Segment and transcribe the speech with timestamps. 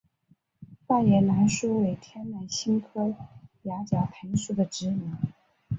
[0.87, 3.15] 大叶南苏为天南星科
[3.61, 4.97] 崖角藤属的植物。